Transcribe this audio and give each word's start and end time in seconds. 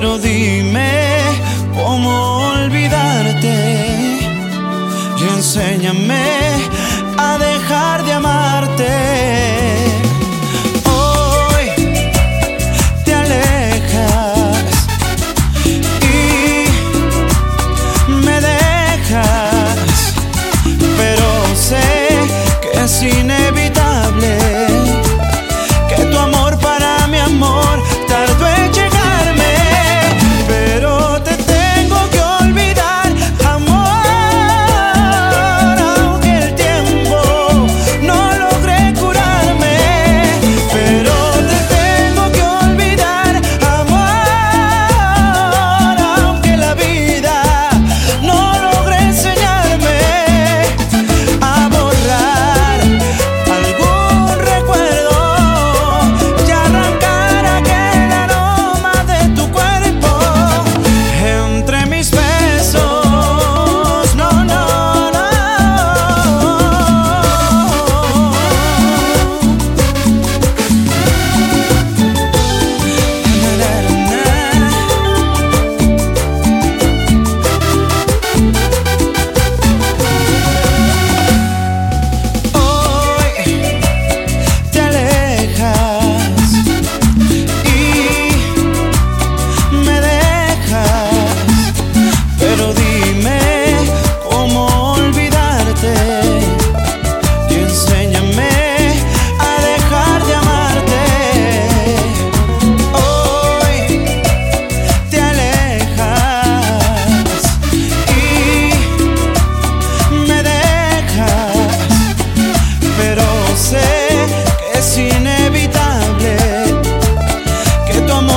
Pero 0.00 0.16
dime 0.16 1.18
cómo 1.74 2.10
olvidarte 2.52 3.52
y 5.18 5.22
enséñame 5.24 6.22
a 7.18 7.36
dejar 7.36 8.04
de 8.04 8.12
amarte. 8.12 9.17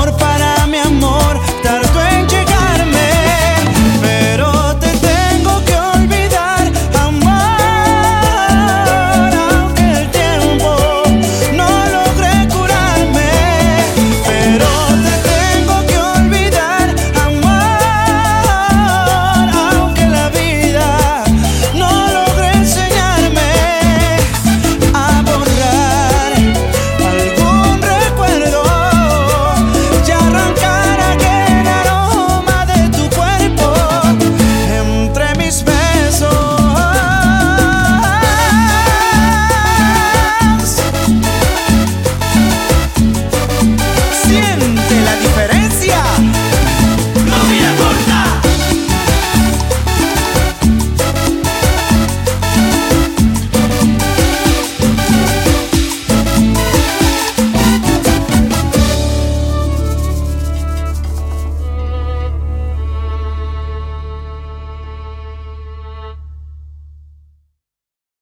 mortified 0.01 0.30